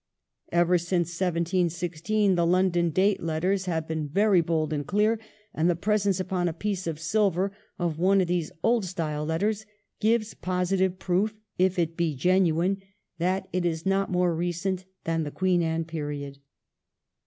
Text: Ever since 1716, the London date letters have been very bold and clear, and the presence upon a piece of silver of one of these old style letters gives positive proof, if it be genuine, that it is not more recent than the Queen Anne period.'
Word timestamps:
Ever 0.51 0.79
since 0.79 1.09
1716, 1.11 2.33
the 2.33 2.43
London 2.43 2.89
date 2.89 3.21
letters 3.21 3.67
have 3.67 3.87
been 3.87 4.07
very 4.09 4.41
bold 4.41 4.73
and 4.73 4.87
clear, 4.87 5.19
and 5.53 5.69
the 5.69 5.75
presence 5.75 6.19
upon 6.19 6.47
a 6.49 6.53
piece 6.53 6.87
of 6.87 6.99
silver 6.99 7.51
of 7.77 7.99
one 7.99 8.19
of 8.19 8.25
these 8.25 8.51
old 8.63 8.83
style 8.83 9.23
letters 9.23 9.63
gives 9.99 10.33
positive 10.33 10.97
proof, 10.97 11.35
if 11.59 11.77
it 11.77 11.95
be 11.95 12.15
genuine, 12.15 12.81
that 13.19 13.47
it 13.53 13.63
is 13.63 13.85
not 13.85 14.09
more 14.11 14.33
recent 14.33 14.85
than 15.03 15.21
the 15.21 15.29
Queen 15.29 15.61
Anne 15.61 15.85
period.' 15.85 16.39